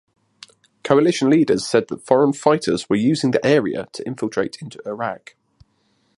Coalition 0.83 1.29
leaders 1.29 1.63
said 1.67 1.87
that 1.89 2.03
foreign 2.03 2.33
fighters 2.33 2.89
were 2.89 2.95
using 2.95 3.29
the 3.29 3.45
area 3.45 3.87
to 3.93 4.03
infiltrate 4.07 4.57
into 4.59 4.81
Iraq. 4.83 5.35